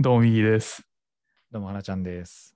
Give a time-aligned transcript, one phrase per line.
[0.00, 0.84] どうも、右です。
[1.50, 2.54] どうも、はなちゃんです。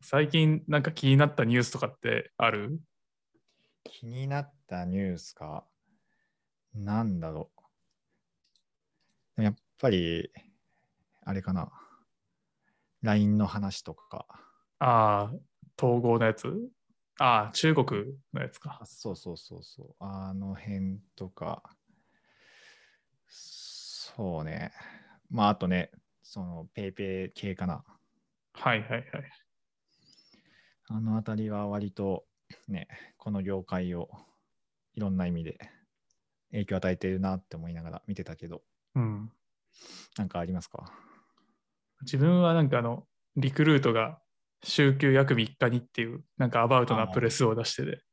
[0.00, 2.80] 最近なんか気になったニュースとかってある？
[3.84, 5.66] 気になったニュースか、
[6.74, 7.50] なんだろ
[9.36, 9.42] う。
[9.42, 10.30] やっぱり、
[11.24, 11.70] あれかな。
[13.02, 14.26] LINE の話とか。
[14.78, 15.32] ああ、
[15.78, 16.48] 統合のやつ？
[17.18, 17.86] ああ、中国
[18.32, 18.86] のやつかあ。
[18.86, 19.94] そうそうそうそう。
[19.98, 21.62] あの辺とか。
[23.28, 24.72] そうね。
[25.30, 25.90] まあ、あとね、
[26.22, 27.84] その、ペイペイ系かな。
[28.54, 29.02] はいはいはい。
[30.88, 32.26] あのあたりは割と
[32.68, 32.86] ね、
[33.16, 34.10] この業界を
[34.94, 35.58] いろんな意味で
[36.50, 38.62] 影響を与えているなって思いながら見てたけど、
[38.94, 39.32] うん。
[40.18, 40.92] なんかありますか？
[42.02, 44.20] 自分はなんかあの、リクルートが
[44.62, 48.04] 週休約3日にっていう、なんかアバウトなプレスを出してて、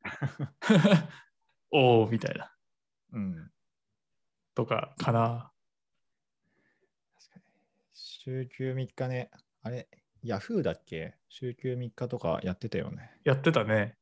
[1.71, 2.55] おおみたいな、
[3.12, 3.52] うん。
[4.55, 5.52] とかかな。
[8.30, 9.32] 週休3日ね、
[9.63, 9.88] あれ、
[10.22, 11.16] ヤフーだっけ？
[11.30, 13.10] 週休3日とかやってたよね。
[13.24, 13.96] やってたね。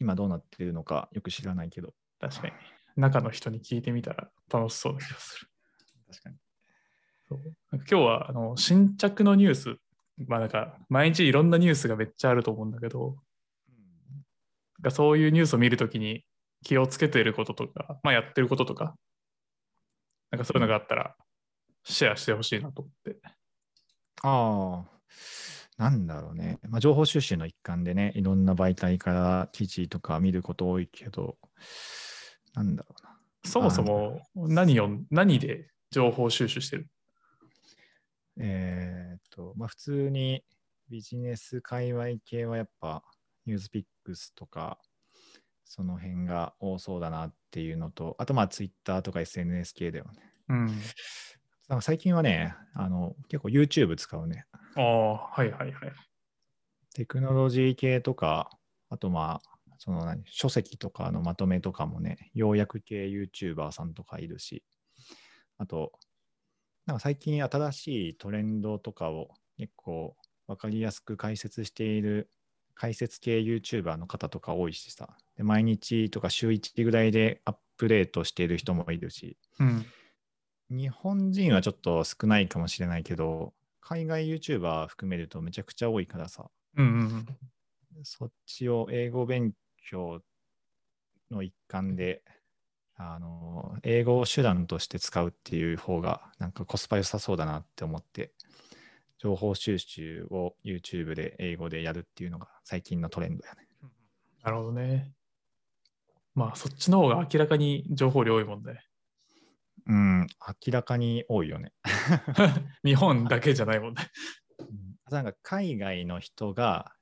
[0.00, 1.92] 今どうなってるのかよく知らないけど。
[2.18, 2.52] 確かに。
[2.96, 5.48] 中の人に聞いてみたら楽しそうな気がする。
[6.10, 6.36] 確かに。
[7.28, 7.40] そう
[7.72, 9.76] 今日はあの新着のニュース、
[10.26, 13.16] まあなんか毎日いろんなニュースがめっちゃあると思うんだけど、
[14.78, 16.24] なんかそういうニュースを見るときに
[16.62, 18.94] 気をつけていることとか、まあやってることとか、
[20.30, 21.14] なんかそういうのがあったら
[21.88, 23.20] シェアしてほしいなと思って。
[24.22, 24.84] あ
[25.78, 26.58] あ、なんだろうね。
[26.68, 31.38] まあ、情報収集の一環でね、いろんな媒体から記事とか見ること多いけど、
[32.54, 33.18] なんだろうな。
[33.44, 36.88] そもそも何を、何で情報収集してる？
[38.38, 40.44] えーっと、まあ、普通に
[40.88, 43.04] ビジネス界隈系はやっぱ
[43.46, 44.78] ニュースピックスとか、
[45.64, 50.32] その辺が多そうだなっていうのと、あとまあ Twitter とか SNS 系だよね。
[50.48, 50.80] うん。
[51.68, 54.46] なんか最近はね、あの結構 YouTube 使うね。
[54.76, 55.92] ああ、はいはいはい。
[56.94, 58.50] テクノロジー系とか、
[58.88, 64.62] あとまあ、その何書籍とかのまとめとかもね、要約系 YouTuber さんとかいるし、
[65.58, 65.92] あと、
[66.86, 70.16] なんか最近新しいトレンドとかを結構
[70.46, 72.30] 分かりやすく解説している
[72.74, 79.86] 解説系 YouTuber の方とか多いしさ、で毎日とか週1ぐらいでアップデートしている人もいるし、うん。
[80.70, 87.26] 日本人はちょっと少ないかもしれないけど、海外 YouTuber 含めるとめちゃくちゃ多いからさ、うんうん
[87.96, 88.04] うん。
[88.04, 89.52] そっちを英語勉
[89.88, 90.20] 強
[91.30, 92.22] の一環で、
[92.96, 98.32] あの、英語を手段として使うっていう方が、なんかコスパ良さそうだなって思って、
[99.18, 103.66] 情報収集を YouTube で英語でやるっていうのが最近のトレンドやね。
[104.42, 105.12] なるほどね。
[106.34, 108.85] まあそっちの方が明らかに情報量多いもんね。
[109.86, 110.26] うん、
[110.66, 111.72] 明らかに多いよね。
[112.84, 114.02] 日本だけじゃないもんね。
[115.10, 116.92] なんか海外の人が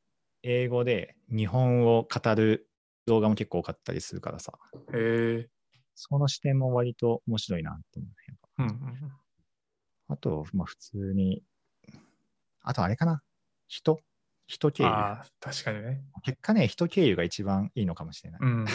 [0.43, 2.69] 英語で日本を語る
[3.07, 4.53] 動画も結構多かったりするからさ、
[4.93, 5.49] へえ。
[5.95, 8.39] その視点も割と面白いなって思うね。
[8.59, 9.13] うんうん。
[10.09, 11.43] あと、まあ普通に、
[12.61, 13.23] あとあれかな
[13.69, 13.99] 人
[14.47, 14.89] 人経由。
[14.89, 16.03] ああ、確かにね。
[16.23, 18.41] 結果ね、人経由が一番いいのかもしれない。
[18.43, 18.67] うん。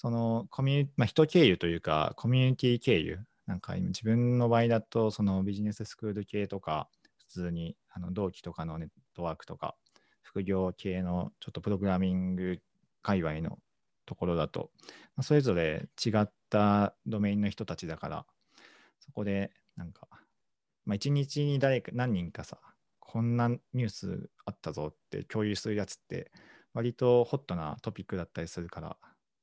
[0.00, 3.18] そのコミュ、まあ、人経由というか、コミュニティ経由。
[3.46, 9.74] なんか今自分の場合だと、そのビジネススクール系とか、普通にあの同期とかのネットワークとか、
[10.22, 12.60] 副業系のちょっとプログラミング
[13.02, 13.58] 界隈の
[14.06, 14.70] ところだと、
[15.16, 18.26] まあ、それぞれ違ったドメインの人たちだから、
[19.00, 20.06] そこでなんか、
[20.86, 22.60] まあ、一日に誰か何人かさ、
[23.00, 26.30] こんなニュースあったぞって共有するやつって、
[26.72, 28.96] 割とホットなトピックだったりするから、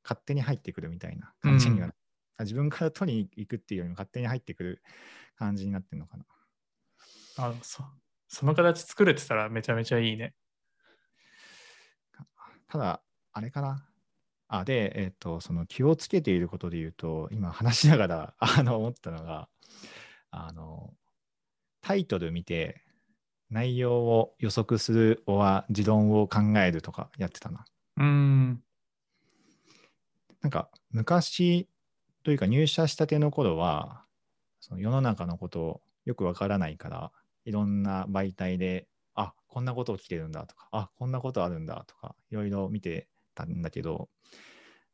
[0.05, 1.93] 勝手に入ってくるみたいな感じには、うん
[2.37, 4.81] あ自分から取りに行くっていうよりも勝手に入ってくる
[5.37, 6.25] 感じになってるのかな。
[7.37, 7.81] あそ
[8.27, 10.33] その形作れてたらめちゃめちゃいいね。
[12.67, 13.01] ただ、
[13.31, 13.87] あれかな。
[14.47, 19.47] あで、えっ、と、その気をつけていることで言うと、今話しながらあの思ったのが、
[20.31, 20.93] あの、
[21.81, 22.81] タイトル見て、
[23.49, 27.65] 内容を予測するおは持論を考えるとかやってたな。
[27.97, 28.64] うーん。
[30.45, 31.67] なんか昔
[32.23, 34.05] というか入社したての頃は
[34.59, 37.11] その世の中のことをよくわからないから
[37.45, 44.07] いろんな媒体であこんなこと起きてるんだとかあこんなことあるんだとかいろいろ見てたんだけど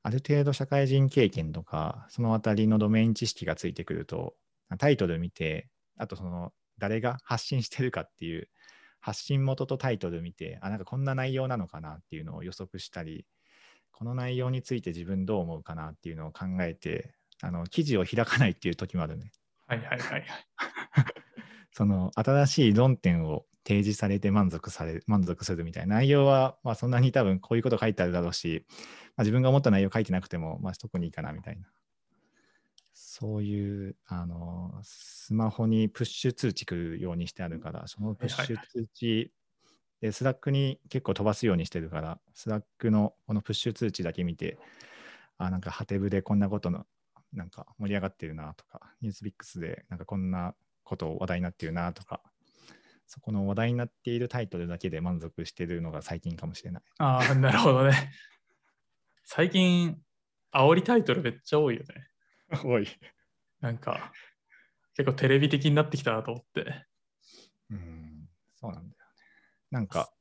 [0.03, 4.36] ある程度社会人経験とかそのあたりのドメイン知識がついてくると
[4.80, 5.68] タイトル見て
[5.98, 8.48] あとその誰が発信してるかっていう
[9.01, 13.25] 発信元とタイトル見てあなんかこんな内容なのかなっていうのを予測したり
[13.91, 19.31] この内容について自分どう思うかなっていうのを考えて、あの記事を開かないっていう時もあるね。
[19.67, 20.25] はいはいはい。
[21.71, 28.65] その新しい論点を提示されて満足され満足するみたいな内容は、まあ、そんなに多分こういうこと書いてあるだろうし、
[29.15, 31.67] まあ、自分が思った内容書いてなくても、まあ、特にいいかなみたいな。
[32.93, 39.31] そういうあのスマホにプッシュ通知来るようにしてあるから、そのプッシュ通知
[40.01, 44.57] で、 Slack に結構飛ばすようにしてるから、 Slack のこのプッシュ通知だけ見て、
[45.38, 46.86] あ、なんかはてブでこんなことの、
[47.33, 52.21] なんか盛り上がってるなとか、 NewsPicks でなんかこんなこと話題になってるなとか、
[53.06, 56.83] そこの話題になっているタイトルだけで満足してるのが最近かもしれない。
[56.98, 58.12] ああ、なるほどね。
[59.24, 60.01] 最近、
[60.51, 62.07] 煽りタイトルめっちゃ多いよね。
[62.63, 62.88] 多い。
[63.59, 64.12] なんか、
[64.95, 66.88] 結構テレビ的になってきたなと思って。
[67.69, 69.00] うん、そうなんだ。
[69.71, 70.12] なんか、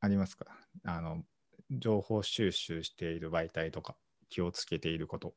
[0.00, 0.46] ありますか？
[0.84, 1.24] あの、
[1.70, 3.96] 情報収集している媒体とか、
[4.28, 5.34] 気をつけていること。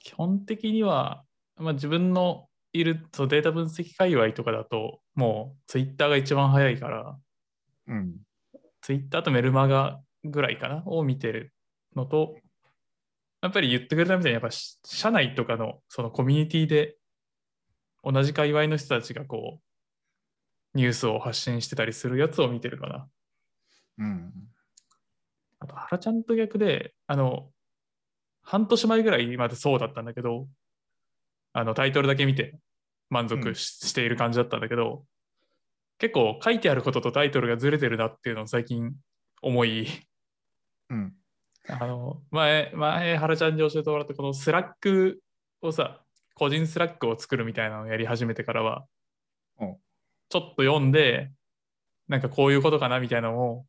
[0.00, 1.24] 基本的には、
[1.56, 7.18] まあ、自分のいるそうデータ分析界隈とかだと、もうツイッターが一番早いから、
[7.86, 8.16] うん。
[8.80, 11.52] ツイッターとメルマガぐらいかなを見てる
[11.94, 12.36] のと、
[13.42, 16.96] やっぱり言ってくれたみたいに、やっぱし社内とかのそのコミュニティで
[18.02, 19.62] 同じ界隈の人たちがこう、
[20.74, 23.08] ニュースを発信してたりするやつを見てるかな。
[23.98, 24.32] うん。
[25.58, 27.50] あと、原ちゃんと逆で、あの、
[28.42, 30.48] 半年前ぐらいまでそうだったんだけど、
[31.52, 32.58] あの、タイトルだけ見て
[33.10, 35.04] 満足し,、している感じだったんだけど、
[35.98, 38.94] 結構書いてあることとタイトルがずれてるなっていうのを最近
[39.42, 39.88] 思い、
[40.88, 41.14] うん。
[41.68, 45.20] あの、前、前、原ちゃんに教えてもらったこの Slack
[45.60, 46.00] をさ、
[46.34, 48.86] 個人 Slack を作るみたいなのをやり始めてからはうん、
[50.30, 51.30] ちょっと読んで、
[52.08, 53.66] なんかこういうことかなみたいなのを、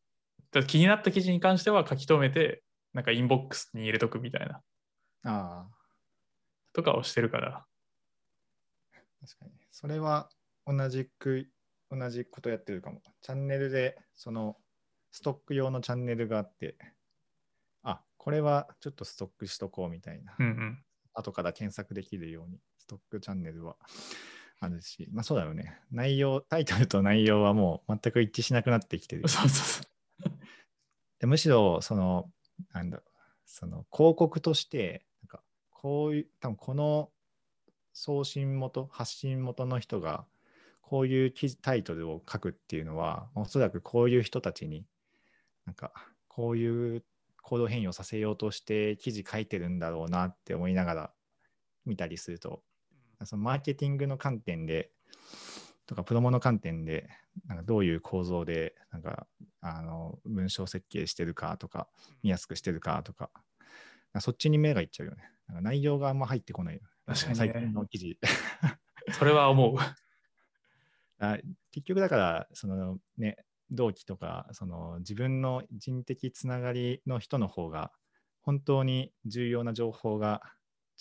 [0.52, 2.64] だ気になった記事に関しては書き留めて、
[2.94, 4.62] なんかインボックスに入れとくみたいな、
[5.24, 5.70] ああ、
[6.74, 7.66] とかをしてるから。
[9.22, 9.52] 確かに。
[9.72, 10.30] それは
[10.68, 11.50] 同じく、
[11.90, 13.02] 同じことやってるかも。
[13.22, 14.56] チャンネルで、その、
[15.12, 16.78] ストック用のチャンネルがあって、
[17.82, 20.36] あ、これはちょっとストックしとこうみたいな。
[20.38, 20.84] うんうん。
[21.14, 23.78] 後から検索できるように、ストックチャンネルは
[24.62, 25.82] あるし、まあそうだよね。
[25.92, 29.28] 内容、タイトルと内容はもう全く一致しなくなってきてる。
[29.28, 30.32] そうそうそう。
[31.20, 32.32] でむしろ、その、
[32.72, 33.10] なんだろう、
[33.44, 35.42] その広告として、なんか
[35.72, 37.10] こういう、多分この
[37.92, 40.26] 送信元、発信元の人が、
[40.82, 44.86] こういう記事タイトルを書くっていうのは、おそらくこういう人たちに、
[45.66, 45.92] なんか、
[46.28, 47.04] こういう
[47.42, 51.12] 行動変容させようとして記事書いてるんだろうなって思いながら
[51.86, 52.62] 見たりすると、
[53.26, 54.92] そのマーケティングの観点で、
[55.86, 57.10] とかプロモの観点で、
[57.48, 59.28] なんかどういう構造で、なんか、
[59.62, 61.88] あの、文章設計してるかとか、
[62.24, 63.30] 見やすくしてるかとか、
[64.20, 65.24] そっちに目がいっちゃうよね。
[65.48, 66.82] なんか内容があんま入ってこないよ。
[67.06, 68.18] 確かにね最近の記事。
[69.12, 69.76] それは思う。
[71.20, 71.38] あ
[71.72, 73.38] 結局だから、そのね、
[73.70, 77.92] 同期とか、その自分の人的つながりの人の方が、
[78.42, 80.42] 本当に重要な情報が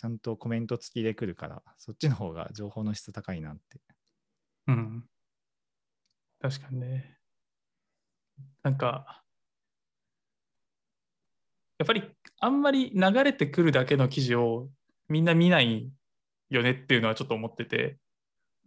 [0.00, 3.82] ちゃんとコメント付きで来るから、そっちの方が情報の質高いなって。
[4.69, 5.05] うん。
[6.41, 7.19] 確かにね。
[8.62, 9.23] なんか、
[11.76, 14.71] やっぱりあんまり流れてくるだけの記事を
[15.11, 15.90] みんな見ない
[16.49, 17.99] よねっていうのはちょっと思ってて、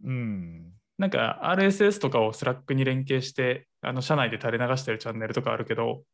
[0.04, 0.72] うん。
[0.98, 6.04] なんか RSS とかを Slack に連携して、あの社内で垂れ流してるチャンネルとかあるけど、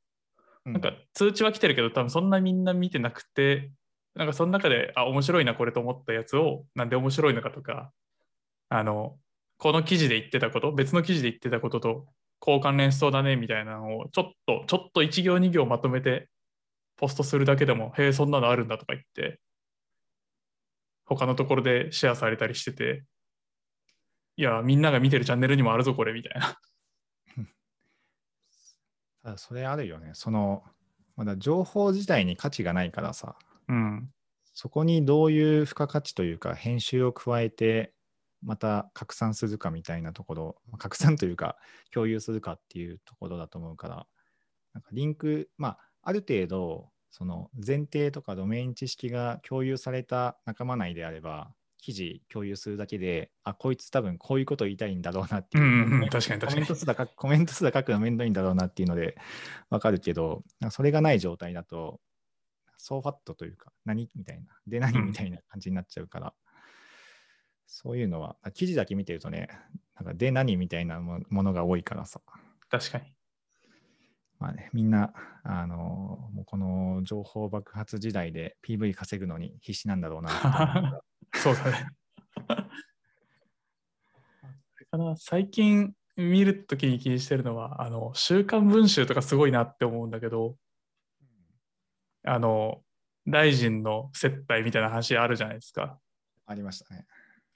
[0.64, 3.70] ななんか通知は来てるけど、多分そんなみんな見てなくて、
[4.14, 7.92] なんかその中で、あ、面白いな、これと思ったやつを、なんで面白いのかとか、
[8.68, 9.18] あの、
[9.58, 12.06] この記事で言ってたこと、別の記事で言ってたことと、
[12.40, 16.28] こう関連しそうだね、みたいなのを、ちょっと、ちょっと1行2行まとめて、
[16.96, 19.40] ポストするだけでも、へえ、そんなのあるんだとか言って、
[21.04, 23.04] 他のところでシェアされたりしてて、
[24.36, 26.58] いや、みんなが見てるチャンネルにもあるぞ、これ、みたいな。
[29.22, 30.12] ただそれあるよね。
[30.14, 30.64] その、
[31.16, 33.36] まだ情報自体に価値がないからさ、
[33.70, 34.10] うん。
[34.52, 37.94] そこにどういう付加価値というか、編集を加えて、
[38.42, 41.56] また拡散するかみたいなところ、まあ拡散というか、
[41.92, 44.06] 共有するかっていうところだと思うから、
[44.74, 56.74] なんかリンク、まあ、ある程度、その前提とかドメイン知識が共有された仲間内であれば、記事共有するだけで、あ、こいつ多分こういうこと言いたいんだろうなっていうう、んうんうん、確かに確かにコメント。
[56.74, 59.16] すら書くコメントすら書くのめんどいんだろうなっていうので
[59.70, 62.00] わかるけど、それがない状態だと、
[62.80, 66.34] ソーファットというか、何みたいな、で何うんみたいな感じになっちゃうから、
[67.66, 69.48] そういうのは、記事だけ見てるとね、
[69.96, 72.20] なんかで何みたいなもものが多いからさ、
[72.68, 73.14] 確かに。
[74.38, 75.12] まあね、みんな、
[75.44, 75.76] あの
[76.32, 81.00] もうこの情報爆発時代で PV 稼ぐのに必死なんだろうな
[81.34, 81.86] そうだね。
[84.92, 90.56] な、最近見るときに気にしてるのは、あの、週刊文集とかすごいなって思うんだけど、
[92.24, 92.82] あの、
[93.26, 95.98] 大臣の接待みたいな話あるじゃないですか。
[96.46, 97.06] ありましたね。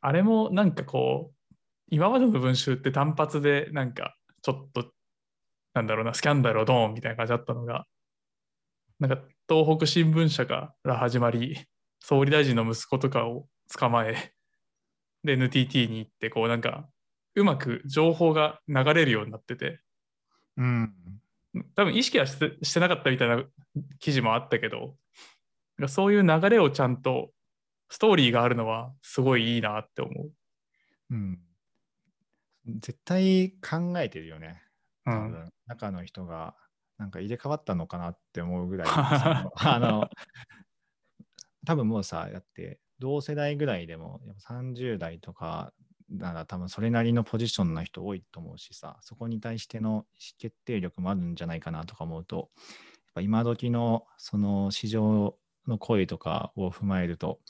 [0.00, 1.54] あれもなんかこう、
[1.88, 4.92] 今までの文集って単発でなんかちょっと、
[5.75, 7.87] なんだろうな、スキャンダルをドーンみたいな感じだったのが、
[9.00, 9.18] なんか
[9.49, 11.59] 東北新聞社から始まり、
[12.00, 13.47] 総理大臣の息子とかを
[13.78, 14.33] 捕まえ、
[15.25, 16.87] で、NTT に行って、こうなんか、
[17.35, 19.80] うまく情報が流れるようになってて、
[20.56, 20.94] うん。
[21.75, 23.42] 多分意識はしてしてなかったみたいな
[23.99, 24.96] 記事もあったけど、
[25.88, 27.30] そういう流れをちゃんと
[27.88, 30.30] ストーリーがあるのはすごいいいなって思う。
[31.11, 31.38] うん。
[32.80, 34.62] 絶対考えてるよね。
[35.06, 36.54] うん、中の人が
[36.99, 40.08] なんか入れ替わったのかなって思うぐらい、 あの、
[41.66, 45.73] 多分もうさ、だって同世代ぐらいでもやっぱ30代とか
[46.18, 50.04] なら多分それなりのポジションの人多いと思うしさ、そこに対しての意思
[50.38, 52.47] 決定力もあるんじゃないかなとか思うと、やっ
[53.14, 57.40] ぱ今時のその市場の声とかを踏まえると、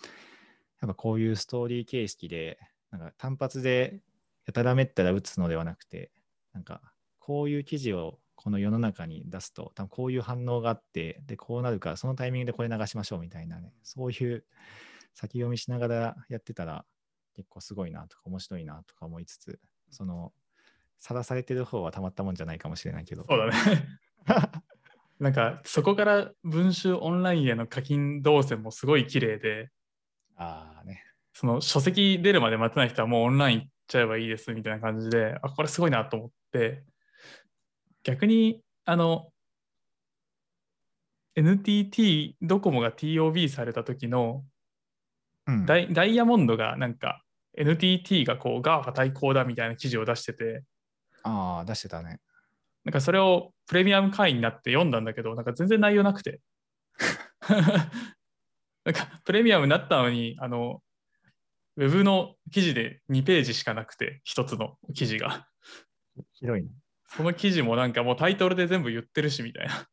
[0.81, 2.59] やっぱこういうストーリー形式で、
[2.91, 4.01] なんか単発で
[4.47, 6.11] やたらめったら打つのではなくて、
[6.53, 6.81] なんか
[7.19, 14.45] こういう記事をこの世の中に出すと、多分こういう反応があって、で、こうなるから、そのタイミングでこれ流しましょうみたいなね、そういう
[15.15, 16.85] 先読みしながらやってたら、
[17.35, 19.61] 結構すごいなとか、面白いなとか思いつつ、
[19.91, 20.33] その、
[20.99, 23.25] さらされてる方はたまったもんじゃないかもしれないけど。
[23.29, 23.53] そうだね。
[25.21, 29.71] なんかそこから文集オンラインへの課金動線もすごい綺麗で、
[30.37, 31.05] ああね。
[31.33, 36.85] その書籍出るまで待てない人はもうオンライン行っちゃえばいいですみたいな感じで、あ、これすごいなと思って、
[38.03, 39.31] 逆に、あの、
[41.37, 44.45] NTT ドコモが TOB された時の
[45.47, 45.67] うん。
[45.67, 47.24] ダイダイヤモンドがなんか
[47.57, 50.65] NTT がこう GAFA 対抗だみたいな記事を出してて、
[51.23, 52.21] ああ、出してたね。
[52.85, 56.41] なんかそれをプレミアム会員になって読んだんだけど、なんか全然内容なくて。
[58.85, 60.83] なんかプレミアムになったのに、あの、
[61.77, 65.49] ウェブの記事で2ページしかなくて、一つの記事が。
[66.35, 66.71] 広いね。
[67.09, 69.89] その記事もなんかもうタイトルで全部言ってるしみたいな。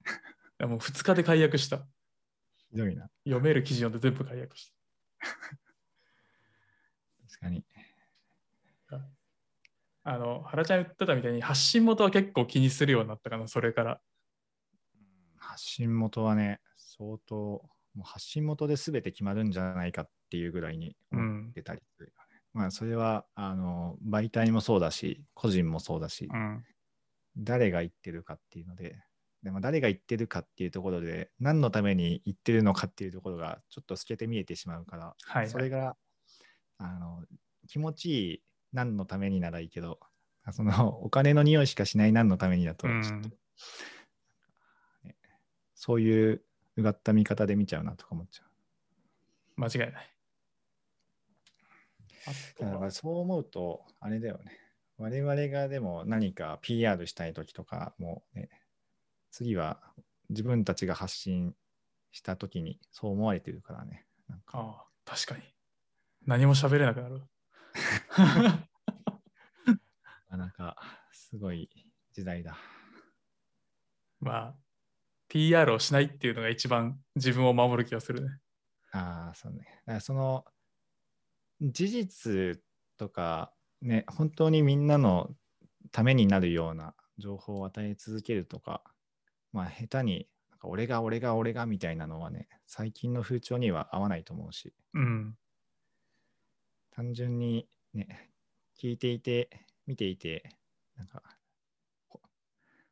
[0.68, 1.86] もう2日で解約した。
[2.70, 3.10] ひどいな。
[3.24, 4.72] 読める記事読んで全部解約し
[5.20, 5.69] た。
[7.40, 7.64] 確かに。
[10.02, 14.00] あの、原ちゃん言ってたみたいに発信元は結構気にするようになったかな、それから。
[15.36, 17.68] 発信元はね、相当、も
[17.98, 22.40] う発信元で全て決まるんじゃないかっていうぐらいに思ってたりするよね。
[22.52, 26.64] まあ、それは、あの、媒体もそうだし、個人もそうだし、うん。
[27.36, 28.96] 誰が言ってるかっていうので、
[29.42, 35.48] でも誰が言ってるかっていうところで、何のために言ってるのかっていうところが、ちょっと透けて見えてしまうから、はい、はい。
[35.48, 35.96] それが、
[36.80, 37.24] あの、
[37.68, 40.00] 気持ちいい何のためにならいいけど、
[40.52, 45.16] そのお金の匂いしかしない何のためにだと、ちょっと、ね
[45.74, 46.42] そういう
[46.76, 48.44] うがった見方で見ちゃうなとか思っちゃ
[49.56, 50.14] 間違いない。
[52.58, 54.58] だからそう思うと、あれだよね。
[54.98, 58.50] 我々がでも何か PR したい時とかもね、
[59.30, 59.80] 次は
[60.28, 61.54] 自分たちが発信
[62.12, 64.06] した時にそう思われてるからね。
[64.28, 65.42] なんかああ、確かに。
[66.26, 67.22] 何も喋れなくなる。
[68.16, 68.68] な
[70.28, 70.76] かなか
[71.12, 71.68] すごい
[72.12, 72.56] 時代だ。
[74.20, 74.54] まあ、
[75.28, 78.28] PR をしないっていうのが一番自分を守る気がするね。
[78.92, 79.58] ああ、そうね。
[79.58, 80.44] だからその
[81.60, 82.60] 事実
[82.96, 85.30] とかね、本当にみんなの
[85.92, 88.82] ためになるような情報を与え続けるとか、
[89.52, 90.28] まあ下手に
[90.62, 95.34] 俺が俺が俺がみたいなのはね、最近の風潮には合わないと思うし、うん。
[96.90, 98.30] 単純にね、
[98.78, 100.56] 聞いていて、見ていて、
[100.96, 101.22] なんか、
[102.08, 102.20] ほ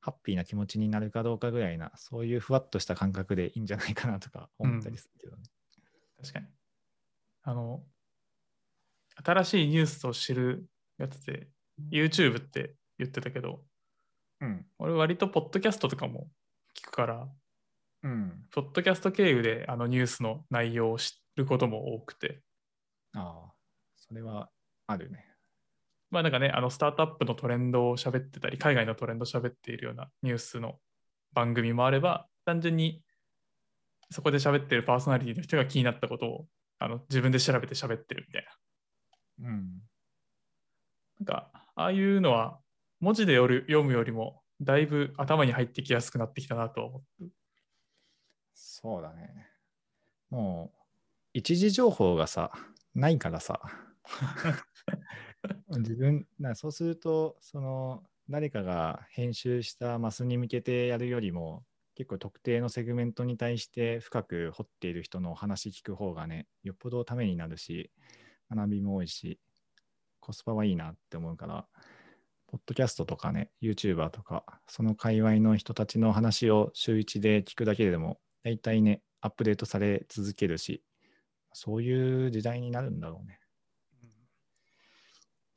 [0.01, 5.43] ハッピーな気持ちになるかどうかぐらいな、そういうふわっとした感覚でいいんじゃないかなとか思ったりするけどね。
[6.21, 6.47] 確かに。
[7.43, 7.83] あの、
[9.25, 11.49] 新しいニュースを知るやつで、
[11.91, 13.65] YouTube って言ってたけど、
[14.41, 14.67] うん。
[14.79, 16.29] 俺割とポッドキャストとかも
[16.77, 17.29] 聞くから、
[18.03, 18.45] うん。
[18.51, 22.43] ポッドキャスト経由であのニュースの内容を知ることも多くて、
[23.15, 23.53] ああ、
[24.09, 24.49] それは
[24.87, 25.25] あるね。
[26.11, 30.77] まあなんかね、あのスタートアップのトレンドを喋ってたり、海外のトレンドを喋っているようなニュースの
[31.35, 33.03] 番組もあれば、単純に
[34.11, 36.47] そこで喋ってるパーソナリティの人が気になったことを
[36.79, 38.47] あの自分で調べて喋ってるみたい
[39.41, 39.49] な。
[39.51, 39.83] うん。
[41.21, 42.59] なんか、ああいうのは
[43.01, 47.33] 文字で読る読むよりも、だいぶ頭に入ってきやすくなってきたなとは思って。
[48.55, 49.47] そうだね。
[50.31, 50.79] もう、
[51.33, 52.51] 一時情報がさ、
[52.95, 53.61] ないからさ、
[55.79, 67.91] 自分、なそうすると、その誰かが編集したマスに向けてやるよりも、結構特定のセグメントに対して深く掘っている人の話聞く方がね、よっぽどためになるし、
[68.51, 69.41] 学びも多いし、
[70.21, 71.67] コスパはいいなって思うから、
[72.47, 80.83] ポッドキャストとかね、YouTuber とか、その界隈の人たちの話を週一で聞くだけでも、大体ね、アップデートされ続けるし、
[81.53, 83.41] そういう時代になるんだろうね。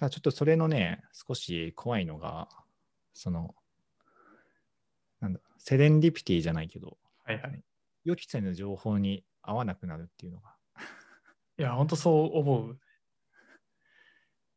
[0.01, 2.49] ただちょっとそれのね、少し怖いのが、
[3.13, 3.53] その、
[5.19, 7.63] なんだ、セレンディピティじゃないけど、はいはい。
[8.03, 10.55] 予期せぬ情報に合わなくなるっていうのが、
[11.59, 12.79] いや、本当そう思う。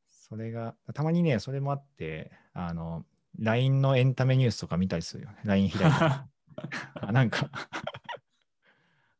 [0.08, 3.04] それが、たまにね、それもあって、あの、
[3.38, 5.36] LINE のエンタメニュースとか見たりするよね。
[5.44, 6.00] LINE 開いて。
[7.02, 7.50] あ なんか、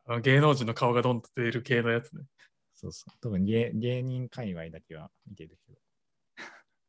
[0.06, 2.24] あの芸能人の顔がどんどん出る系のやつね。
[2.72, 3.14] そうそう。
[3.20, 5.83] 特に芸芸人界隈だけは見てるけど。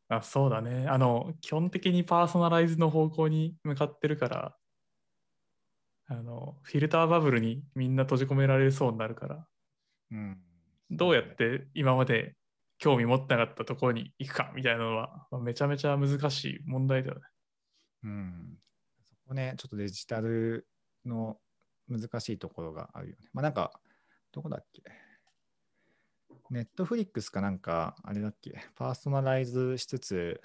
[0.08, 0.88] あそうだね。
[0.88, 4.58] あの、基本的にパーソナライズの方向に向かってるから、
[6.08, 9.48] あの、フィルターバブルにみんな閉じ込められそうになるから、
[10.12, 10.42] うん。
[10.92, 12.36] どうやって今まで
[12.78, 17.22] 興味持ってなかったところに行くかみたいなのは、まあめちゃめちゃ難しい問題だよね。
[18.04, 18.60] うん。
[19.04, 20.68] そこね、ちょっとデジタル
[21.06, 21.40] の
[21.88, 23.30] 難しいところがあるよね。
[23.34, 23.82] まあなんか、
[24.32, 24.84] どこだっけ？
[26.52, 28.64] ネットフリックスかなんか、あれだっけ？
[28.76, 30.42] パーソナライズしつつ、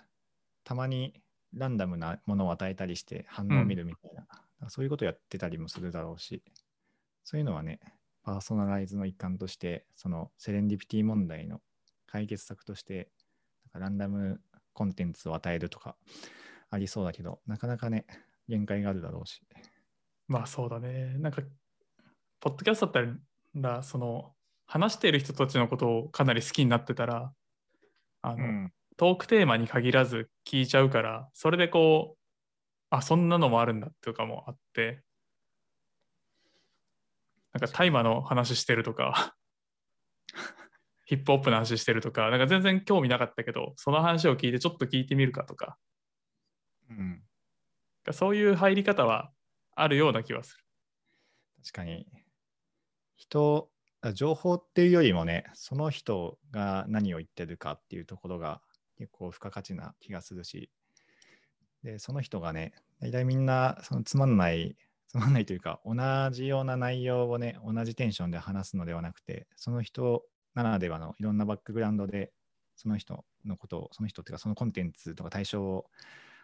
[0.64, 1.14] たまに
[1.52, 4.10] ランダムなものを与えたりして反応を見るみたい
[4.60, 6.42] な、そういうことやってたりもするだろうし、
[7.24, 7.80] そういうのはね、
[8.22, 11.60] パーソナライズの一環として、そのセレンディピティ問題の
[12.06, 13.10] 解決策として、
[13.72, 14.40] なんかランダム
[14.72, 15.96] コンテンツを与えるとか
[16.70, 18.06] ありそうだけど、なかなかね、
[18.48, 19.42] 限界があるだろうし。
[20.28, 21.16] まあそうだね。
[21.18, 21.42] なんか、
[22.40, 24.34] ポッドキャストだったら、その、
[24.70, 27.32] 話している人たちのことをかなり好きになってたら、
[28.22, 32.18] あの、トークテーマに限らず聞いちゃうから、それでこう、
[32.90, 35.02] あ、そんなのもあるんだとかもあって、
[37.52, 39.34] なんか大麻の話してるとか、
[41.04, 45.78] ヒップホップの話してるとか、なんか全然興味なかったけど、その話を聞いてちょっと聞いてみるかとか、
[46.88, 47.22] うん、
[48.12, 49.32] そういう入り方は
[49.74, 50.64] あるような気はする。
[51.64, 52.06] 確かに。
[53.16, 53.69] 人、あ
[54.14, 58.62] 情報っていうよりもね、その人が何を言ってるかっていうところが
[58.96, 60.70] 結構付加価値な気がするし、
[61.82, 64.76] で、その人がね、大体みんなそのつまんない、
[65.08, 65.94] つまんないというか、同
[66.30, 72.32] じような内容をね、同じテンションで話すのではなくて、その人ならではのいろんなバックグラウンドで、
[72.76, 75.90] その人のことを、その人っていうか、そのコンテンツとか対象を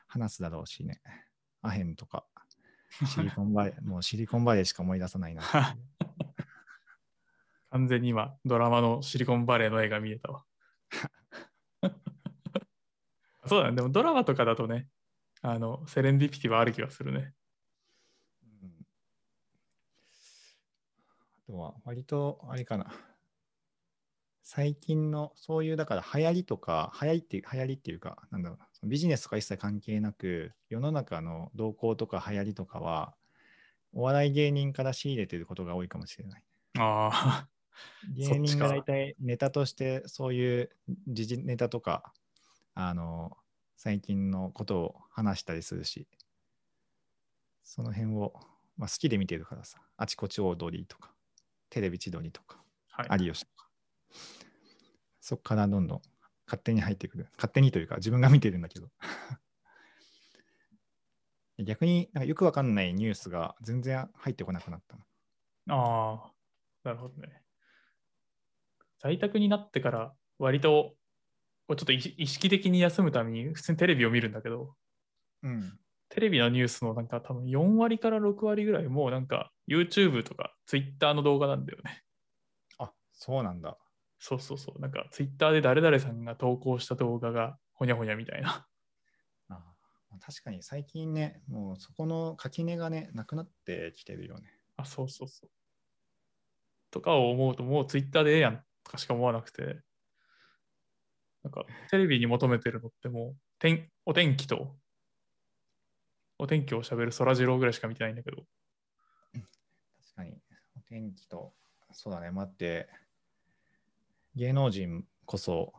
[0.09, 1.01] 話すだろうしね、
[1.63, 2.27] アヘンとか、
[3.07, 5.43] シリコンバレー、もうシリコンバレーしか思い出さないな。
[7.77, 10.47] 完全に今、ドラマのシリコンバレーの絵が見えたわ。
[13.45, 13.77] そうだね。
[13.77, 14.89] でもドラマとかだとね、
[15.43, 17.35] あの、セレンディピティはある気がするね。
[18.43, 18.87] うん
[21.37, 22.91] あとは、割と、あれかな。
[24.43, 33.15] 最近の、そういう、だから流行りとか、流行りって、流行りっていうか、なんだろうな、ビジネスとか一切関係なく、世の中の動向とか流行りとかは、
[33.93, 36.43] お笑い芸人から仕入れてることが多いかもしれない。
[36.79, 37.49] ああ、
[38.15, 40.71] 芸人が大体ネタとしてそういう
[41.09, 42.13] 時事ネタとか
[42.75, 43.37] あの
[43.77, 46.07] 最近のことを話したりするし
[47.63, 48.33] その辺を、
[48.77, 49.81] まあ、好きで見てるからさ。
[49.97, 51.11] あちこちオードリーとか
[51.69, 53.25] テレビ千鳥とかはい。
[53.25, 53.69] 有吉とか。
[55.21, 56.03] そこからどんどん
[56.47, 57.29] 勝手に入ってくる。
[57.37, 58.89] 勝手にというか自分が見てるんだけど。
[61.59, 65.03] 逆になんかよくわかんないニュースが全然入ってこなくなったの。
[65.69, 66.33] ああ、
[66.85, 67.43] なるほどね。
[68.99, 70.95] 在宅になってから、割と、
[71.69, 74.75] ちょっと意意識的に休むために、普通にテレビを見るんだけど、
[75.43, 75.79] うん
[76.09, 82.03] テレビのニュースのなんか多分4割から6割ぐらいもうなんか YouTube とか Twitter の動画なんだよね。
[82.79, 83.77] あそうなんだ
[84.19, 84.81] そうそうそう。
[84.81, 88.67] なんか Twitter で誰々さんが投稿した動画がほにゃほにゃみたいな。
[89.49, 94.49] ああ確かに最近ね、もうそこの垣根がね、なくなってきてるよね。
[94.77, 95.51] あ、そうそうそう。
[96.91, 99.81] とかを思うともう Twitter でええやんとかしか思わなくて、
[101.43, 104.77] なんかテレビに求めてるのってもう天お天気と
[106.39, 108.45] お天気を喋るそらジローぐらいしか見てないんだけど、
[109.33, 110.39] 確かに、
[110.77, 111.55] お天気と、
[111.93, 112.89] そうだね、待って、
[114.35, 115.73] 芸能人こそ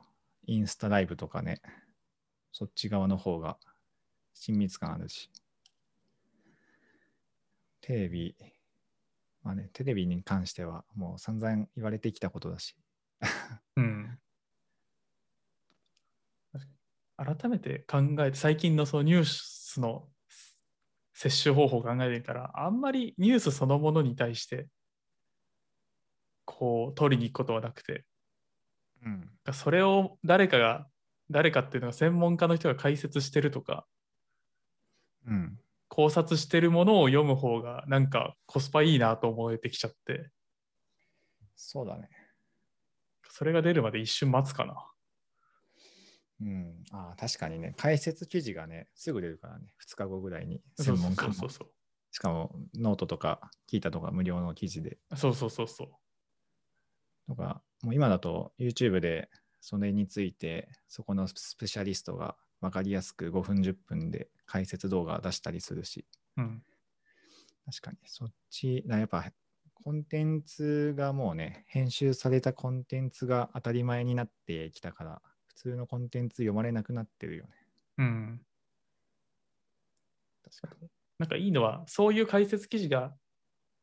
[0.47, 1.61] インスタライブとかね、
[2.51, 3.57] そっち側の方が
[4.33, 5.29] 親密感あるし、
[7.81, 8.35] テレビ、
[9.43, 12.75] まあね、テレビに関してはもう散々言われてきたことだし、
[13.75, 14.19] うん。
[17.17, 20.07] 改めて考えて、最近のそのニュースの
[21.13, 24.67] 摂取方法を考えてみたら、あんまりニュースそのものに対して、
[26.45, 28.05] こう、取りに行くことはなくて、
[29.03, 29.29] うん。
[29.53, 30.87] それを誰かが、
[31.29, 33.85] 誰かっていうのが専門家の人が解説してるとか、
[35.25, 35.59] うん。
[35.89, 40.29] 考察してるものを読む方が、なんかコスパいいなと思えてきちゃって、
[41.55, 42.09] そうだね。
[43.37, 44.73] それが出るまで一瞬待つかな。
[46.41, 46.83] うん。
[46.91, 51.69] ああ、確かにね、解説記事がね、すぐ出るからね、2日後ぐらいにそうそう専門家のそうそうそう。
[52.09, 54.97] しかも、ノートとか、聞いたとか無料の記事で。
[55.15, 55.87] そうそうそうそう。
[57.27, 59.29] とか、もう今だと YouTube で
[59.61, 66.63] それについて、そこのスペシャリストが分かりやすく5分、10分で解説動画出したりするし、うん。
[67.67, 69.31] 確かにそっち、だやっぱ
[69.83, 77.49] コンテンツがもうね、編集されたコンテンツが当たり前になってきたから、普通のコンテンツ読まれなくなってるよね。
[77.99, 78.41] うん。
[80.43, 80.89] 確かに。
[81.19, 83.15] なんかいいのは、そういう解説記事が、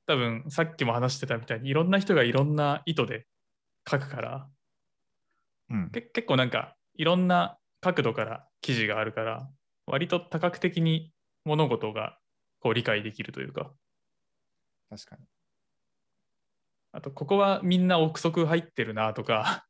[0.07, 3.27] 多分さっきも話してたみたいに、いろんな人がいろんな意図で
[3.89, 4.49] 書くから、
[5.71, 5.91] うん。
[5.91, 9.51] け結構なんかいろんな角度から記事があるから、
[9.87, 11.13] 割と多角的に
[11.45, 12.19] 物事が
[12.61, 13.73] こう理解できるというか、
[14.91, 15.34] 確かに。
[16.95, 19.67] あとここはみんな憶測入ってるなとか、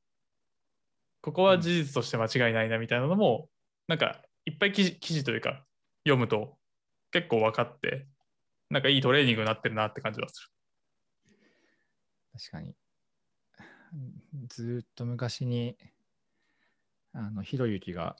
[1.23, 3.49] ここは事実として間違いないなみたいなのも、
[3.89, 5.65] なんかいっぱい記事記事というか
[6.05, 6.59] 読むと
[7.13, 8.07] 結構分かって、
[8.69, 10.53] なんかいいトレーニングになってるなって感じはす
[12.35, 12.77] 確かに。
[14.49, 15.79] ずーっと昔に、
[17.13, 18.17] あの、ひろゆきが、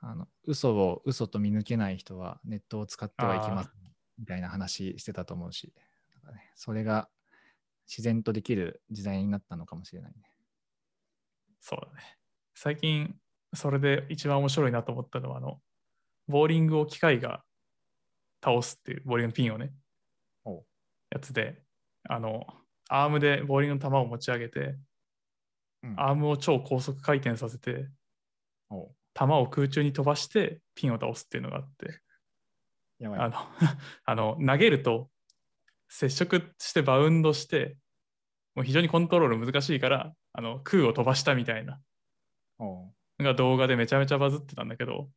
[0.00, 3.72] あの、嘘を嘘と見抜けない人はネットを使ってはいけません
[4.18, 5.74] みたいな話してたと思うし、
[6.32, 7.10] ね、それが
[7.88, 10.18] 自然とできる時代になったのかもしれないね。
[10.18, 10.46] る。
[11.60, 12.02] そうだね。
[12.54, 13.14] 最近
[13.54, 15.60] それで一番面白いなと思ったのは、あの、
[16.28, 17.42] ボーリングを機械が
[18.44, 19.72] 倒すっていう、ボーリングのピンをね、
[21.10, 21.62] やつで、
[22.08, 22.46] あの、
[22.88, 24.76] アームでボーリングの球を持ち上げて、
[25.82, 27.88] うんアームを超高速回転させて、
[28.70, 32.00] 球を空中に飛ばしてピンを倒すっていうのがあって、
[32.98, 33.20] やばい。
[33.20, 33.36] あの、
[34.04, 35.10] あの投げると
[35.88, 37.76] 接触してバウンドして、
[38.54, 41.80] もう非常にコントロール難しいから、あの空を飛ばしたみたいな。
[43.18, 45.10] が動画でめちゃめちゃバズってたんだけど、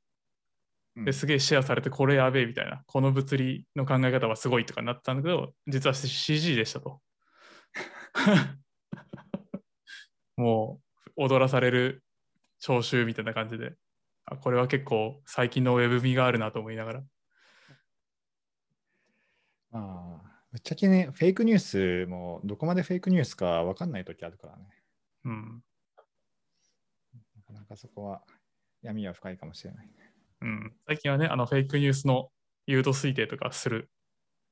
[0.96, 1.06] うん。
[1.06, 7.02] ですげえシェアされてこれやべえみたいな、この物理の考え方はすごいとかになってたんだけど、実は CG でしたと。
[10.38, 10.82] も
[11.18, 12.04] う踊らされる
[12.60, 13.76] 聴衆みたいな感じで、
[14.26, 17.04] あこれは結構最近のウェブ味があるなと思いながら。
[19.72, 24.66] まあ、ぶっちゃけね、フェイクニュースもどこまでフェイクニュースか分かんないときあるからね。
[25.26, 25.64] うん。
[27.36, 28.24] なかなかそこは
[28.82, 29.94] 闇は深いかもしれないね。
[30.42, 32.30] うん、最近はね、あのフェイクニュースの
[32.66, 33.90] 誘導推定とかする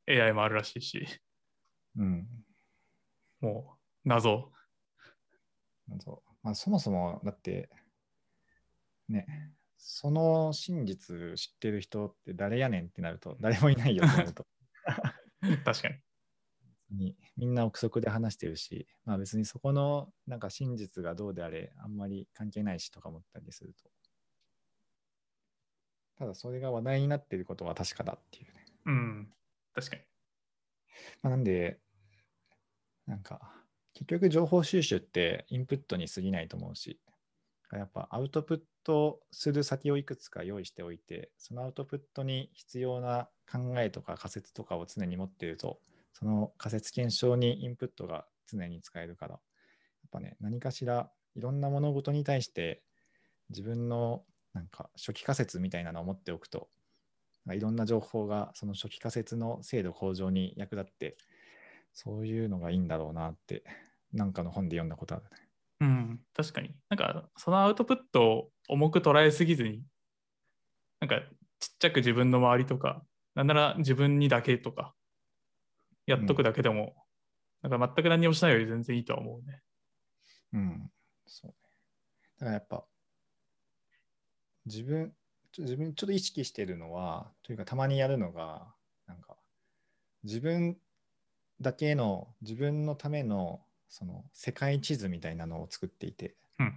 [0.08, 1.08] AI もあるらしいし、
[1.98, 2.28] うん。
[3.42, 4.52] もう謎。
[6.00, 7.70] そうまあ、そもそもだって
[9.10, 9.26] ね
[9.78, 14.46] その真実知ってる人って誰やねんってなると誰もいないよと思うと
[15.66, 15.96] 確かに。
[16.90, 23.90] にみんな憶測で話してるし、まあ、別にそこのなんか真実がどうであれあんまり関係ないしとか思ったりすると
[26.18, 29.34] ただそれが話題になっていることは確かだっていうね、うん。
[29.74, 30.02] 確かに。
[31.22, 31.80] まあ、なんで
[33.06, 33.54] なんか
[33.94, 37.00] 結局情報収集ってインプットに過ぎないと思うし、
[37.74, 45.80] やっぱアウトプットする先をいくつか用意しておいて、そのアウトプットに必要な考えとか仮説とかを常に持っていると、
[46.14, 49.42] その仮説検証にインプットが常に使えるから、やっ
[50.12, 52.84] ぱね、何かしらいろんな物事に対して
[53.50, 56.70] 自分のなんか初期仮説みたいなのを持っておくと、
[57.52, 61.18] いろんな情報がその初期仮説の精度向上に役立って、
[61.94, 63.64] そういうのがいいんだろうなって、
[64.14, 65.47] なんかの本で読んだことあるね。
[65.80, 66.76] うん、確かに。
[66.90, 69.84] なんか、そのアウトプットを重く捉えすぎずに、
[71.00, 71.22] なんか、
[71.60, 73.04] ちっちゃく自分の周りとか、
[73.36, 74.96] なんなら自分にだけとか、
[76.08, 76.96] やっとくだけでも、
[77.62, 79.62] なんか全く何もしないより全然いいとは思うね。
[80.54, 80.92] うん。
[81.26, 81.58] そうね。
[82.40, 82.88] だからやっぱ、
[84.66, 85.16] 自分、
[85.58, 89.38] 自分ちょっと意識してるのは、というかたまにやるのが、なんか、
[90.24, 90.80] 自分
[91.62, 96.74] だけの、自分のための、その世界地図みたいなのを作っていて、うん。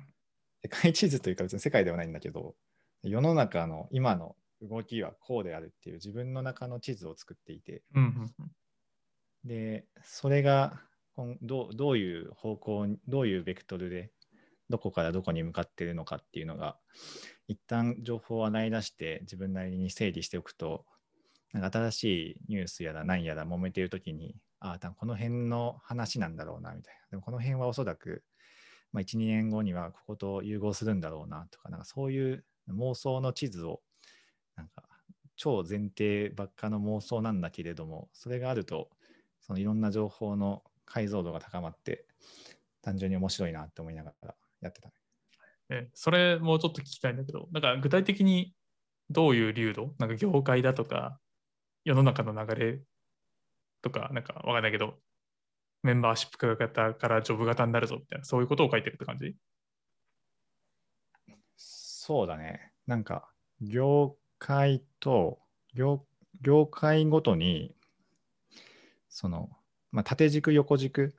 [0.62, 2.55] 世界地図というか別に世界ではないんだけど、
[3.03, 8.33] 世の中の今の動きはこうであるっていう自分の中の地図を作っていて、うん。
[9.44, 10.81] で、それが
[11.42, 14.11] どうどういう方向に、どういうベクトルで、
[14.68, 16.79] どこからどこに向かっているのかっていうのが、
[17.49, 20.87] 一旦情報を洗い出して自分なりに整理しておくと、
[21.53, 27.01] なんか新しいニュースやら何やら揉めているときに、ああ、多分この辺の話なんだろうなみたいな。
[27.11, 28.23] でもこの辺はおそらく、
[28.92, 33.81] まあ、1、2年後にはここと融合するんだろうなとか、なんかそういう妄想の地図を、
[34.57, 34.85] なんか
[35.37, 38.90] 超前提ばっかの妄想なんだけれども、それがあると、
[39.40, 42.05] そのいろんな情報の解像度が高まって、
[42.83, 44.94] 単純に面白いなって思いながらやってたね。
[45.70, 48.55] えそれもうちょっと聞きたいんだけど、なんか具体的に
[49.09, 51.18] どういう流度、なんか業界だとか、
[51.85, 52.83] 世の中の流れ
[53.83, 54.99] とか、なんかわかんないけど、
[55.83, 59.35] メンバーシップ型からジョブ型になるぞみたいな、そういうことを書いてるって感じ？
[61.57, 62.73] そうだね。
[62.87, 65.38] なんか、業界と
[65.75, 66.05] 業、
[66.43, 67.75] 業界ごとに、
[69.09, 69.51] その、
[69.93, 71.14] まあ、縦軸、横軸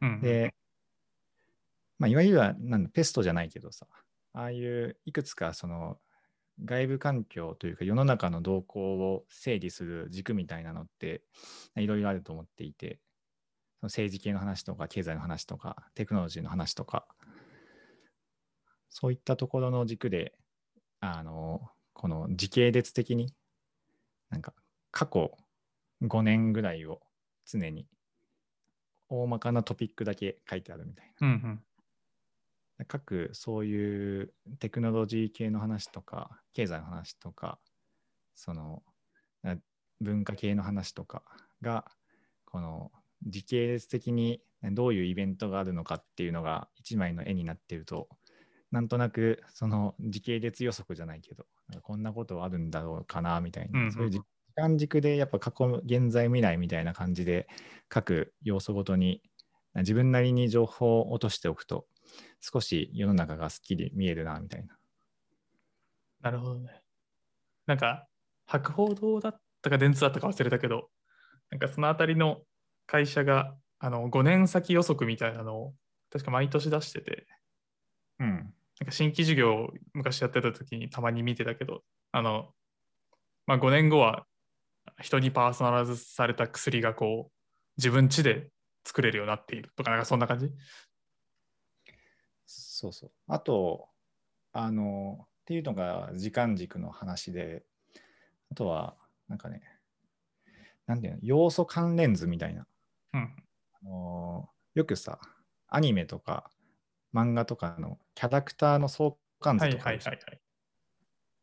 [0.00, 0.54] うん、で、
[1.98, 3.86] まあ、いわゆるなんペストじゃないけどさ、
[4.32, 5.98] ああいういくつかその
[6.64, 11.22] 外部環境というか世の中の動向を整理する軸みたいなのって
[11.76, 13.00] いろいろあると思っていて、
[13.80, 17.06] その政治系の話とか経済の話とかテクノロジーの話とか、
[18.88, 20.34] そういったところの軸で、
[21.00, 21.62] あの、
[21.94, 23.34] この時系列的に、
[24.30, 24.54] なんか
[24.90, 25.36] 過去
[26.02, 27.00] 5年ぐらいを
[27.46, 27.86] 常に
[29.08, 31.26] 大まかなトピックだけ書いてあるみたいな。
[31.26, 31.62] うんうん
[32.86, 37.58] 各そういうテクノロジー系の話とか経済の話とか
[38.34, 38.82] その
[40.00, 41.22] 文化系の話とか
[41.60, 41.84] が
[42.44, 42.90] この
[43.26, 48.08] 時系列的にどういうイベントがあるのかっていうのが一枚の絵になってると
[48.70, 51.44] なんとなくその時系列予測じゃないけど
[51.82, 54.20] こんなことあるんだろうかなみたいな、うんうん、そういう時
[54.56, 57.48] 間軸でやっぱ過去現在未来みたいな感じで
[57.88, 59.22] 各要素ごとに
[59.76, 61.86] 自分なりに情報を落としておくと
[62.40, 64.76] 少し世の中がすっきり見えるなみたいな。
[66.20, 66.82] なるほどね。
[67.66, 68.06] なんか
[68.46, 70.88] 博報堂だったか電通だったか忘れたけど
[71.50, 72.42] なんかそのあたりの
[72.86, 75.74] 会社があの5年先予測みたいなのを
[76.10, 77.26] 確か毎年出してて、
[78.20, 82.48] うん、なんか新規事業を昔やってた時にたまに見てたけどあの、
[83.46, 84.24] まあ、5年後は
[85.00, 87.32] 人にパーソナライズされた薬がこう
[87.76, 88.48] 自分家で
[88.84, 90.50] 作れるようになっているとか、なんかそんな感じ？
[92.82, 93.10] そうそう。
[93.28, 93.88] あと、
[94.52, 97.62] あの、っていうのが時間軸の話で、
[98.50, 98.96] あとは、
[99.28, 99.62] なんかね、
[100.86, 102.66] なんていうの、要素関連図みたいな。
[103.14, 103.36] うん、
[103.82, 105.20] あのよくさ、
[105.68, 106.50] アニメとか
[107.14, 109.92] 漫画とかのキャラクターの相関図とか、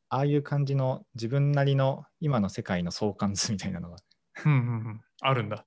[0.10, 3.98] ああいう感じの自分なりの今の世界の相関図みたいなのが
[4.46, 5.66] うんうん、うん、あるんだ。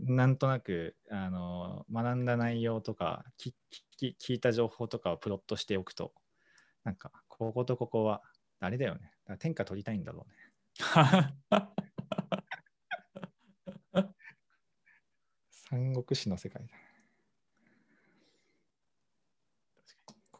[0.00, 3.24] なんとなくあの学んだ内容とか
[4.02, 6.12] 聞聞いた情報とかをプロットしておくと
[6.84, 8.22] なんかこことここは
[8.60, 9.10] あれだよね。
[9.38, 10.36] 天下取りたいんだろうね。
[15.50, 16.74] 三国志の世界だ。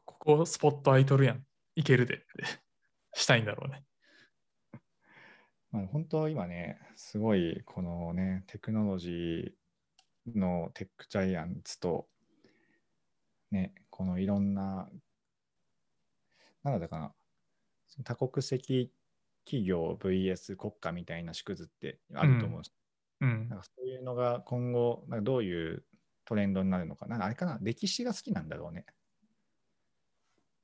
[0.04, 1.44] ここスポット空いとるやん。
[1.74, 2.24] いけるで。
[3.14, 3.84] したいんだろうね。
[5.72, 12.08] まあ、本当今ね、すごいこのね、テクノロジーのテックジャイアンツと、
[13.52, 14.90] ね、このいろんな、
[16.64, 17.14] なんだかな、
[18.04, 18.90] 多国籍
[19.44, 22.72] 企業 VS 国家みたいな縮図ってあると思うし、
[23.20, 25.84] うん、なんかそういうのが今後、なんかどういう
[26.24, 28.86] トレンドになるのか、なんかあれかな、歴史が好きなんだろうね。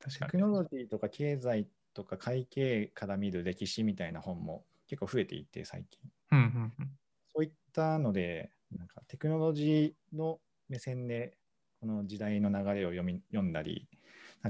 [0.00, 0.30] 確かに。
[0.32, 6.00] テクノロジーとか経済とか会計から見る歴史みたいな本も結構増えていて、最近。
[6.32, 6.98] うんうんうん、
[7.34, 11.37] そういったので、なんかテクノロジーの目線で、
[11.80, 13.88] この時代の流れを読み読んだり、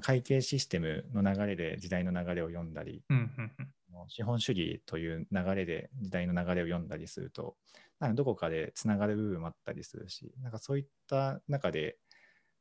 [0.01, 7.57] 会計システムの流れで時代の流れを読んだり、うんうんうん、資本主義という流れで時代の流れを読んだりすると、
[8.01, 11.97] なんかどこかでつながる部分もあったりするし、なんかそういった中で、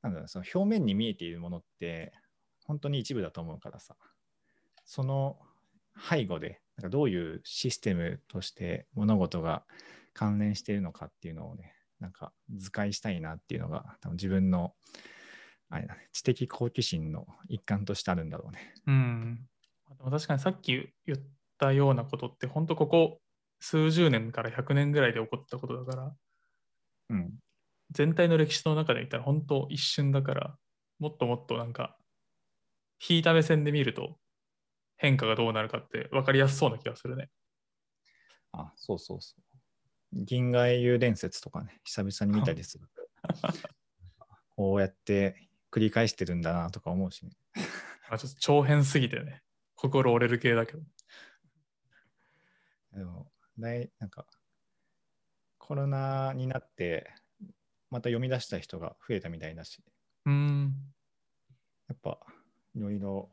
[0.02, 2.14] なんだろうその表面に見えているものって、
[2.66, 3.96] 本当に一部だと思うからさ、
[4.86, 5.38] その
[6.10, 9.64] 背後でなんかどういうシステムとして物事が
[10.14, 14.74] 関連しているのかっていうのをね、なんか図解したいなっていうのが、多分自分の
[15.70, 18.74] あれだ、ね、知的好奇心の一環としてあるんだろうね。
[18.88, 19.48] うん。
[20.10, 21.20] 確かにさっき言っ
[21.58, 23.20] たようなことって、本当ここ
[23.60, 26.16] 数十年から100年ぐらいで起こったことだから、
[27.10, 27.34] うん、
[27.92, 30.56] 全体の歴史の中で言ったら本当一瞬だから、
[31.00, 31.98] もっともっとなんか、
[33.08, 34.18] 引いた目線で見ると、
[34.98, 37.30] 変化がどうなるかって分かりやすそうな気がするね。
[38.52, 39.42] あ、そうそうそう。
[40.14, 42.88] 銀河英雄伝説とかね、久々に見たりする。
[44.56, 47.32] こうやって繰り返してるんだなとか思うしね。
[48.10, 49.44] まあ、ちょっと長編すぎてね、
[49.76, 50.80] 心折れる系だけど。
[52.94, 54.26] でも、だいなんか、
[55.58, 57.14] コロナになって、
[57.90, 59.84] また読み出した人が増えたみたいだし、
[60.26, 60.74] うーん。
[61.88, 62.20] やっぱ、
[62.76, 63.30] いろいろ、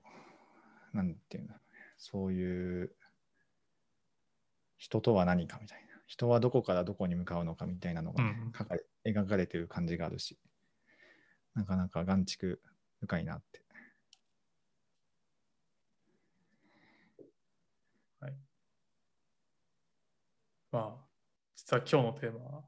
[0.92, 1.54] なんていうの、
[1.96, 2.94] そういう、
[4.76, 5.84] 人とは何かみたいな、
[6.14, 8.64] 人はどこからどこに向かうのかみたいなのが、ねか
[9.05, 10.38] れ描かれてる感じがあるし、
[11.55, 12.59] なかなか眼蓄
[13.00, 13.64] 深いなって。
[20.70, 21.05] まあ、
[21.55, 22.64] 実は今日のテーマは、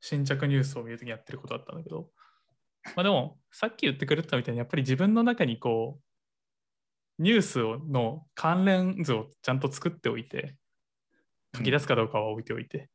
[0.00, 2.10] 新着ニュースを見るときにやってることだったんだけど、
[2.96, 6.00] まあでも、さっき言ってくれてたみたいに、やっぱり自分の中にこ
[7.18, 10.56] う、ニュースをの関連図をちゃんと作っておいて、
[11.56, 12.88] 書き出すかどうかは置いておいて、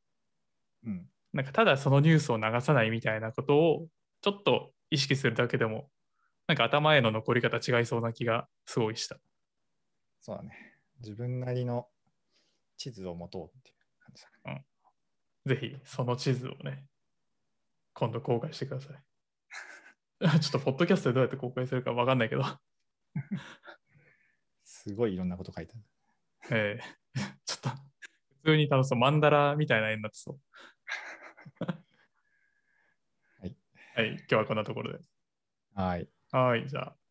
[0.86, 1.10] うん。
[1.34, 3.88] なんかただそのニュースを流さないみたいなことを
[4.22, 5.90] ちょっと意識するだけでも、
[6.48, 9.18] なんか頭への残り方違いそうな気がすごいした。
[10.22, 10.52] そうだね。
[11.00, 11.88] 自分なりの
[12.78, 14.66] 地図を持とうっていう感じだね。
[15.46, 16.86] ぜひその地図をね、
[17.94, 19.04] 今度公開してください。
[20.40, 22.44] ちょっとポッドキャストでどうやって公開するかわかんないけど、
[24.64, 25.84] すごいいろんなこと書いてある。
[26.52, 27.04] えー
[27.46, 27.76] ちょっと普
[28.46, 30.40] 通に楽しそう、マンダラみたいな絵になってそう。
[33.40, 33.56] はい。
[33.96, 35.00] はい、今日はこんなところで。
[35.76, 36.10] はい。
[36.32, 37.03] はい、じゃあ。